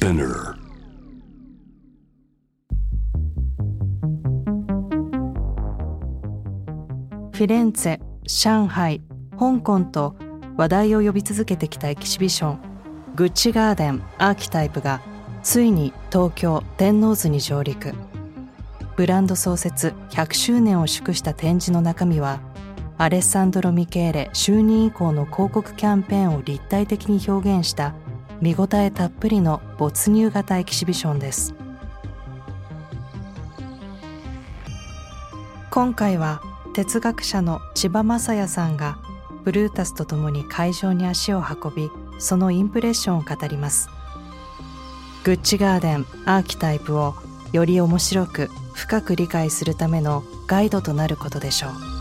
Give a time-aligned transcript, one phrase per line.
[0.00, 0.54] Spinner.
[7.32, 9.02] フィレンツェ、上海、
[9.38, 10.16] 香港と
[10.56, 12.60] 話題を呼び続けてきたエキシビション。
[13.14, 15.02] グッチガーデンアーキタイプが
[15.42, 17.92] ついに東京天王洲に上陸。
[18.96, 22.40] ブランド創設100周年を祝した展示の中身は
[22.96, 27.94] アレッサンドロ・ミケーレ就任以降の広告キャンペーンを立体的に表現した
[28.40, 31.54] 見応えたっぷりの没入型エキシビションです。
[35.70, 36.40] 今回は
[36.74, 38.98] 哲学者の千葉雅也さんが
[39.44, 43.88] ブルータスと共に会場に足を運びそのインプレッションを語ります。
[45.24, 47.14] グッチガーデンアーキタイプを
[47.52, 51.99] より面白く深く理解するためのガイドとなることでしょう。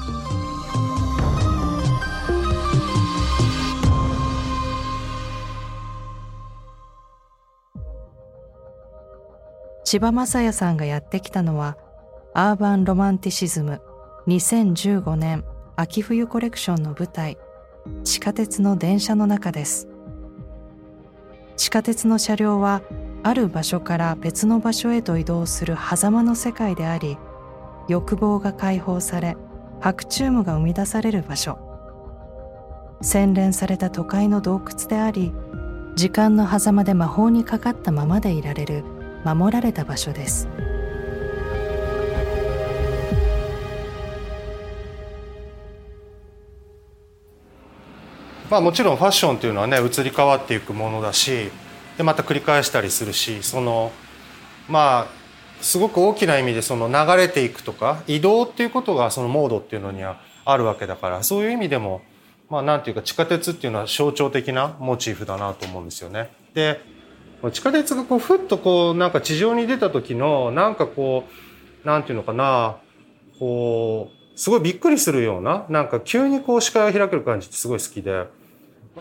[9.89, 11.75] 千葉雅也さんがやってきたのは
[12.35, 13.81] アーバン・ロマンティシズム
[14.27, 15.43] 2015年
[15.77, 17.39] 秋冬コレクションの舞台
[18.03, 19.87] 地下鉄の電車の中です。
[21.57, 22.83] 地下鉄の車両は
[23.23, 27.17] ある場所から別の場所へと移動する狭間の世界であり
[27.87, 29.37] 欲望が解放され
[29.79, 31.57] 白チュームが生み出される場所。
[33.01, 35.33] 洗練された都会の洞窟であり
[35.95, 38.98] 時間の狭間で魔法にかかったままでいられる。
[39.23, 40.47] 守られた場所です。
[48.49, 51.51] まあ、もちろんファッションというのはね移り変わっていくものだし
[51.97, 53.91] でまた繰り返したりするしその
[54.67, 55.07] まあ
[55.61, 62.01] すごく大きな意味でその流れていくとか移動っていうことがそのモードっていうのにはあるわけだからそういう意味でも
[62.49, 66.31] まあなんていうか地下鉄っていうのは象徴的なモチーフだなと思うんですよね。
[66.55, 66.81] で
[67.51, 71.25] 地下鉄がこうふっとこうなんか地上に出た時のなんかこ
[71.83, 72.77] うなんていうのかな
[73.39, 78.27] こうすごいびっくりするようななんか急にこう視界を開ける感じってすごい好きで。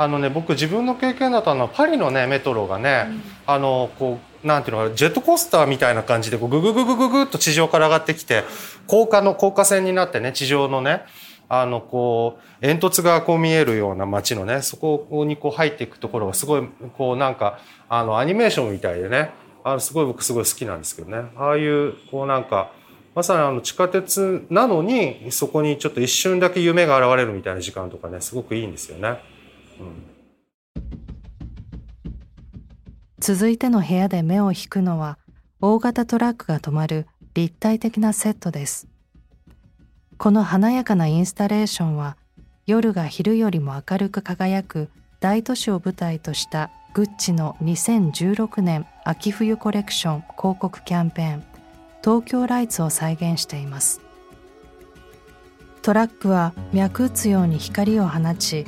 [0.01, 8.45] あのね僕自分の経験だとあのパリのねメトロがね、うん、あのこうなんていうのかジェットコースターみたいな感じでこうググググググっと地上から上がってきて
[8.87, 11.03] 高架の高架線になってね地上のね
[11.49, 19.31] あのこう煙突がこう見えるような街のねそこにこう入っていくところがすごいこうなんかあのアニメーションみたいでね
[19.65, 21.31] あのすごい僕すごい好きなんですけどね。
[21.37, 22.73] ああいうこうなんか
[23.15, 29.19] まさにあの地下鉄なのにそこにちょっと一瞬だけ夢が現れるみたいな時間とかねすごくいいんですよね。
[33.19, 35.19] 続いての部屋で目を引くのは
[35.61, 38.87] 大型トラックが止まる立体的なセットです。
[40.19, 42.17] この華やかなインスタレーションは
[42.67, 44.89] 夜が昼よりも明るく輝く
[45.21, 51.45] 大都市を舞台としたグッチの2016年秋冬コレクション広告キャンペーン。
[52.03, 54.01] 東京ライツを再現しています。
[55.83, 58.67] トラックは脈打つように光を放ち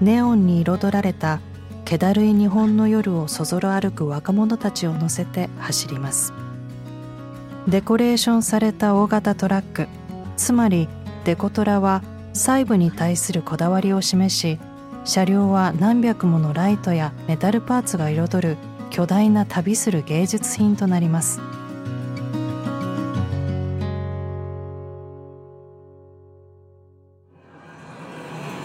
[0.00, 1.40] ネオンに彩られた
[1.84, 6.32] 気だるい日本の夜をそぞろ歩く若者たちを乗せて走ります。
[7.68, 9.88] デコレーションされた大型トラック。
[10.36, 10.88] つまり
[11.24, 12.02] デコトラは
[12.32, 14.58] 細部に対するこだわりを示し
[15.04, 18.56] 車両は何百ものライトやメタルパーツが彩る
[18.90, 21.40] 巨大な旅する芸術品となります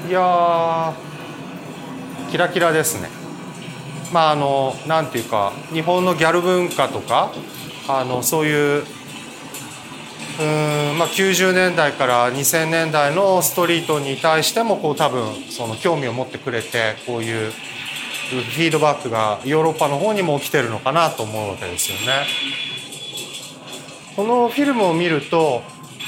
[0.07, 0.93] いや
[2.29, 3.09] キラキラですね。
[4.11, 7.31] まああのなんていうか日本のギャル文化とか
[7.87, 8.83] あのそういう
[10.41, 22.25] うんまあ、90年代から2000年代のストリートに対してもこう多分その興味を持ってくれてこういうフィードバックがヨーロッパの方にも起きてるのかなと思うわけですよね。
[24.15, 25.61] このフィルムを見ると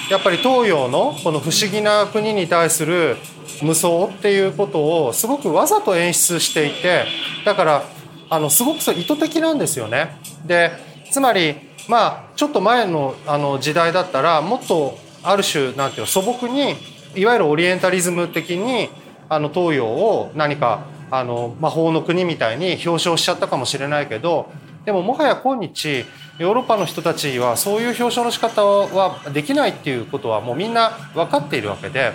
[0.10, 3.18] やっぱり東洋のこの不思議な国に対する
[3.62, 7.06] 無双っていうことをすごくわざと演出していて
[7.46, 7.84] だから
[8.30, 10.18] あのすごく意図的なんですよね。
[10.46, 10.72] で
[11.12, 16.76] つまりまあちょっと前のあの時代だったらもっとある種なんていう素朴に
[17.16, 18.90] いわゆるオリエンタリズム的に
[19.30, 24.52] あの東洋を何かあの魔法の国みたいに表彰しちゃったかもしれないけど
[24.86, 26.06] でももはや今日
[26.40, 32.14] ヨーロッパの人たちはそういう表彰の仕方はできないっていうことはもうみんな分かっているわけで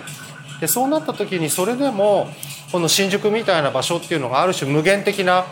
[0.59, 2.27] でそうなった時にそれでも
[2.71, 5.45] この新宿みたいな場所っていうのがある種無限的な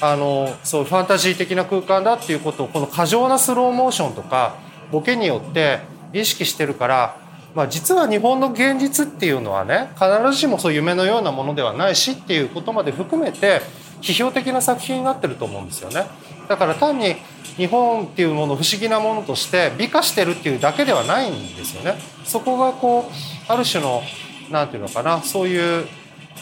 [0.00, 4.56] あのそうファンタジー的な空間だっていうことをこの過剰なスローモーションとか
[4.92, 5.80] ボケによって
[6.12, 7.16] 意識してるから、
[7.54, 13.60] まあ、実は日本の現実っていうのはね必ずしもそう夢のようなものではないしっていうことまで含めて
[14.00, 16.06] 批評的な作品になってると思うんですよね。
[16.48, 17.16] だから単に
[17.56, 21.98] 日本っていうもの不思議なものとして美化してるっていうだけではないんですよね。
[22.24, 24.02] そこがこうある種の
[24.50, 25.86] なんていうのかなそういう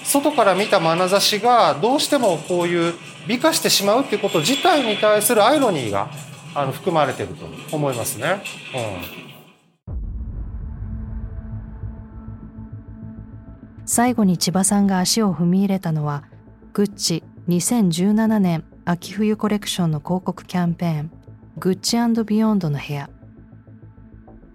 [0.04, 2.94] 外から見た眼差しがどうしてもこういう
[3.26, 6.10] 美化してしまうっていうこと自体に対するアイロニーが
[6.54, 8.42] あの含まれてると思いますね。
[8.74, 9.26] うん
[13.88, 16.24] 最後に千葉さんが足を踏み入れたのは
[16.72, 21.10] グッチ2017年秋冬コレクションの広告キャンペーン
[21.56, 23.08] グッチビヨンドの部屋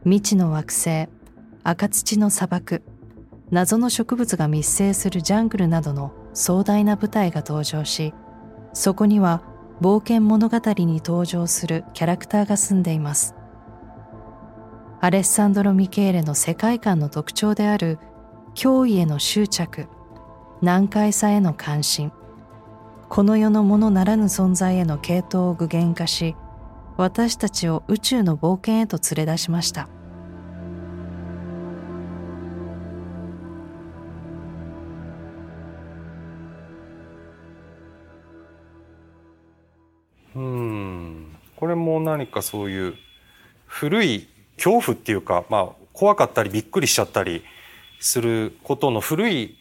[0.04, 1.08] 未知の惑星
[1.64, 2.84] 赤土の砂漠
[3.52, 8.14] 謎の植物が密生するジャングルなどの壮大な舞台が登場し
[8.74, 9.42] そこには
[9.82, 13.36] 冒険物語に登場するキャラクターが住んでいます。
[15.04, 17.98] アレッサンドロ・ミケーレの世界観の特徴である
[18.54, 19.88] 脅威への執着
[20.62, 22.12] 難解さへの関心
[23.10, 26.36] この世のものならぬ存在への系統を具現化し
[26.98, 29.90] 私たちを宇宙の冒険へと連れ出しました。
[40.36, 41.36] うん。
[41.56, 42.96] これも何かそういう
[43.66, 47.44] 古い恐怖っていうか、まあ、怖かったりびっくりしちゃったり
[48.00, 49.58] することの古い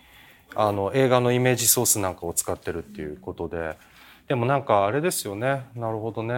[0.54, 3.76] あの映画のイメージソースなんかを使ってるっていうことで。
[4.28, 5.64] でもなんかあれですよね。
[5.74, 6.34] なるほどね。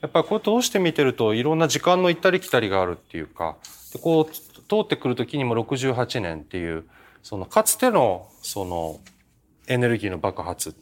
[0.00, 3.56] やっぱりこう通して見てるといろんな時間の行ったり来たりがあるっていうか。
[3.92, 6.84] でこう通ってくる時にも68年っていう
[7.22, 9.00] そのかつてのその
[9.66, 10.74] エネルギーの爆発。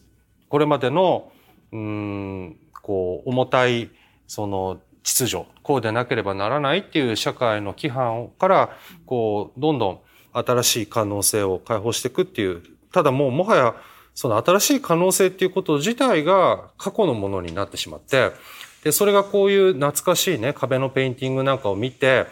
[0.48, 1.30] これまでの
[1.72, 3.90] うんこう重たい
[4.26, 8.76] その秩序こうでなければならないっていう社会の規範から
[9.06, 10.00] こうどんどん
[10.32, 12.62] 新しい可能性を解放していくっていう、
[12.92, 13.74] ただもうもはや
[14.14, 18.32] その新しい可能性っていうこと自体が過去のものになってしまって、
[18.84, 22.26] で、それがこういう懐かしいね、壁のペインティングなんかを見て、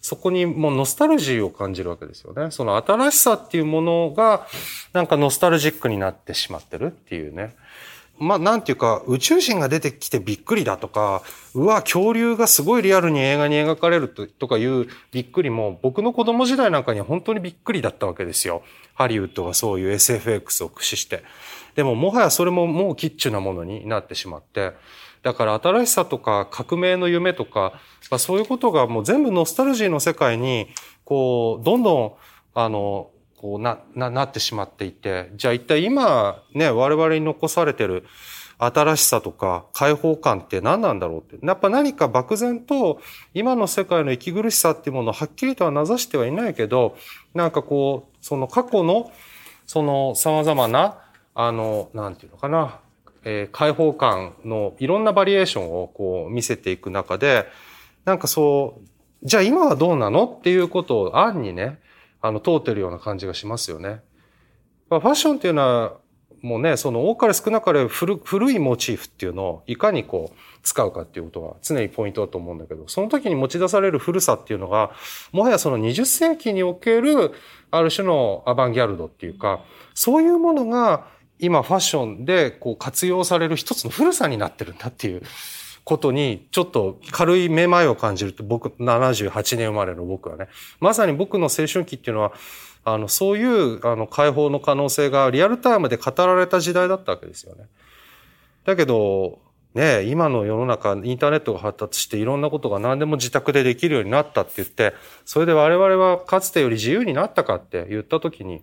[0.00, 2.50] そこにもうノスタルジーを感じるわけですよね。
[2.50, 4.46] その新しさっていうものが、
[4.92, 7.54] なんかノスタルジックになってしまってるっていうね。
[8.20, 11.22] まあ、なんていうか、宇宙人が出てきてびっくりだとか、
[11.54, 18.62] うわ、恐竜がすごいリアルに映画に描かれるとかいうびっくりも、僕の子供時代なんかには本当にびっくりだったわけですよ。
[18.94, 21.24] ハリウッドがそういう SFX を駆使して。
[21.74, 24.72] でも、もはやそれももうキッチュなものになってしまって、
[25.22, 27.80] だから新しさとか革命の夢とか、
[28.10, 30.68] まあ、そういうことがもう全部ノスタルジーの世界に、
[31.04, 32.12] こう、どんどん、
[32.54, 38.04] あの、こうな、な、なってしまっていて、じゃあ一体今ね、我々に残されてる
[38.58, 41.44] 新しさとか解放感って何なんだろうって。
[41.44, 43.00] やっぱ何か漠然と
[43.32, 46.98] 今の世界の息苦しさっていうものをはっきりとはなざしてはいないけど、
[47.32, 49.10] なんかこう、その過去の
[49.66, 50.98] その様々な、
[51.34, 52.80] あの、なんていうのかな、
[53.24, 57.46] えー、解放感のいろんなバリエーションをこう見せていく中で、
[58.04, 58.88] なんかそう、
[59.22, 61.78] じゃあ今はどうなのっていうことを暗にね、
[62.20, 64.00] あの、通ってるような感じがしますよね。
[64.88, 65.96] ファッションっていうのは、
[66.42, 74.90] もうね、その多かれ少なかれ古古いモチーフっていうのをいかにこう使うかっていうことが常にポイントだと思うんだけど、その時に持ち出される古さっていうのが、
[75.32, 77.32] もはやその20世紀における
[77.70, 79.62] ある種のアバンギャルドっていうか、
[79.94, 81.06] そういうものが
[81.38, 85.22] 今ファッションでこう活用される一つの古さになってるんだっていう
[85.84, 92.32] ことにちょっと軽いめまいを感じると僕78年生まれの僕はねまさに僕の青春期っていうのは
[92.84, 97.66] あのそういうあの解放の可能性がリアルタイムで語られた時代だったわけですよね。
[98.64, 99.40] だけど
[99.74, 104.94] ね今の世の中インターネットが発達していろんなことが何でも自宅でできるようになったって言って
[105.24, 108.62] それで我々はかつてより自由になったかって言った時に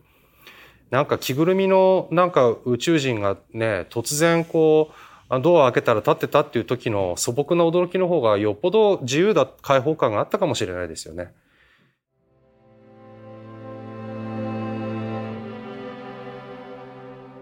[0.90, 11.34] なんか着ぐるみのなんか宇宙人がね突然こうドア開けたら立ってたっていう時の素朴な驚きの方がよっぽど自由だ開放感があったかもしれないですよね。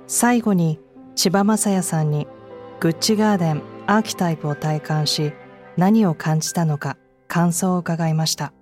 [0.07, 0.79] 最後に
[1.15, 2.27] 千葉雅也さんに
[2.79, 5.33] グッチガーデンアーキタイプを体感し
[5.77, 8.53] 何を感じたのか感想を伺いました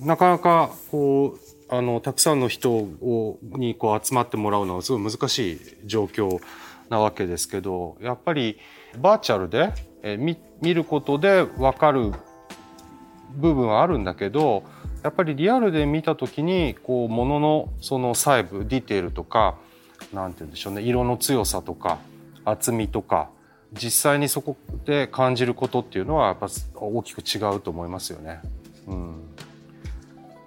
[0.00, 6.40] なかなかこうあのたくさんの人をにこう集まってもらうのはすごい難しい状況
[6.88, 8.58] なわけですけどやっぱり
[8.98, 9.72] バーチャルで
[10.02, 12.12] え見見ることで分かる
[13.36, 14.64] 部分はあるんだけど
[15.02, 19.56] やっぱりリアルで見た時にこうもののその細部ディテールとか
[20.12, 21.98] 何て言うんでしょうね色の強さとか
[22.44, 23.28] 厚みとか
[23.72, 28.40] 実際にそこで感じることっていうのはやっぱ大きく違うと思いますよね。
[28.86, 29.14] うん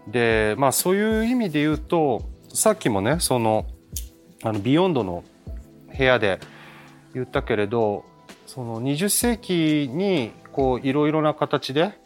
[0.08, 2.24] でまあそういう意味で言うと
[2.54, 3.66] さっきもねその
[4.44, 5.24] あのビヨンドの
[5.98, 6.40] 部屋で
[7.14, 8.06] 言ったけれど
[8.46, 12.00] その20世紀にこういろいろな形で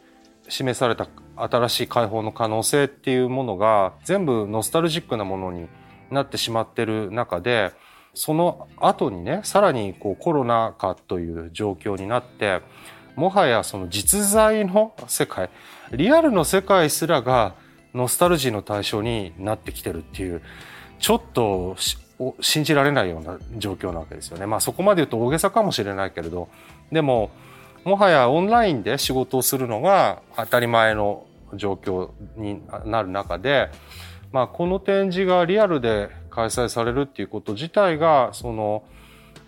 [0.50, 5.68] 示された新しい解放の可能性っていうものが全部ノスタルジックなものに
[6.10, 7.72] なってしまってる中で
[8.14, 12.62] その後にねさらにこうコロナ禍という状況になって
[13.16, 15.50] もはやその実在の世界
[15.94, 17.56] リアルの世界すらが
[17.94, 20.42] ノスタルジーの対象になってきてるっていう
[21.00, 21.76] ちょっと
[22.40, 24.46] 信じられないような状況なわけですよね。
[24.46, 26.50] まあそこまで言うと大げさかもしれないけれど
[26.92, 27.32] でも
[27.84, 33.70] もはやオンラインで仕事をするのが当たり前の状況になる中で、
[34.32, 38.84] まあ、この展示がリアルで開催されるっていうこと自体がその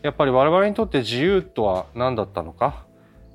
[0.02, 2.86] やっぱり我々にとって自由とは何だったのか？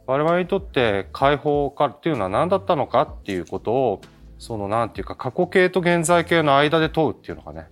[0.07, 3.03] 我々にとって解放かっていうのは何だったのか？
[3.03, 4.01] っていうことを
[4.39, 7.69] そのなんていうか過去形と現在形の間で問うっていうのがね。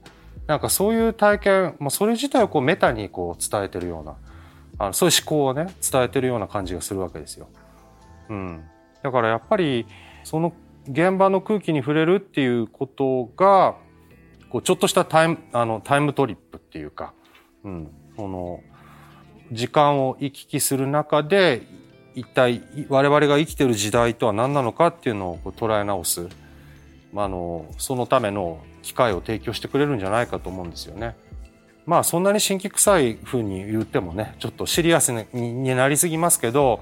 [0.46, 4.14] なんかそういう体験、まあ、それ自体をこうメタにこう伝えてるような
[4.78, 7.48] あのそういう思考をね伝えてるような感じがするわけですよ。
[8.28, 8.64] うん、
[9.02, 9.86] だからやっぱり
[10.24, 10.52] その
[10.88, 13.76] 現場の空気に触れるっていうことが
[14.50, 17.12] こうちょっとしたタイムあのタイムトリップっていうか、
[17.64, 18.60] うん、その
[19.50, 21.62] 時間を行き来する中で
[22.14, 26.28] 一体我々が生きてる時代とは何なのかっていうのをこう捉え直す、
[27.16, 31.16] まあ、あのそのための機会を提供してくれるんじゃないかと思うんですよね。
[31.86, 36.80] まあそんなに新規臭い風に言ってもねちょっとシリアスになりすぎますけど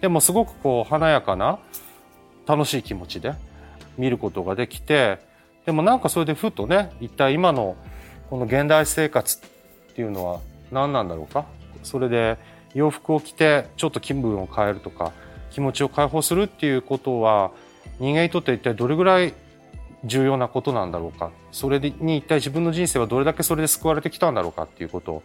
[0.00, 1.58] でもすごくこう華やかな
[2.46, 3.32] 楽しい気持ちで
[3.98, 5.18] 見ることができて
[5.64, 7.76] でもなんかそれでふとね一体今の
[8.30, 9.40] この現代生活っ
[9.94, 11.46] ていうのは何なんだろうか？
[11.82, 12.36] それで
[12.74, 15.12] 洋服を着てちょっと気分を変えるとか
[15.50, 17.50] 気持ちを解放するっていうことは
[17.98, 19.32] 人間にとって一体どれぐらい
[20.06, 25.22] 重要なことなんだろうかそれに一体自分の人生はどれだけそれで救われてきたんだろうかっていうことを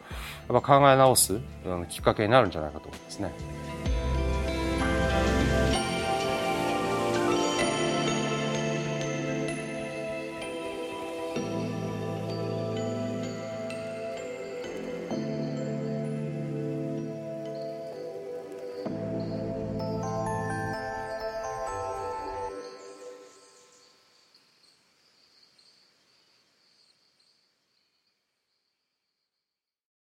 [0.49, 1.39] やっぱ考え直す
[1.89, 3.31] きっかけになるんじゃないかと思いますね。